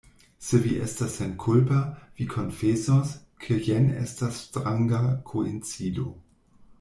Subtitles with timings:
[0.43, 1.81] Se vi estas senkulpa,
[2.21, 3.11] vi konfesos,
[3.45, 6.07] ke jen estas stranga koincido.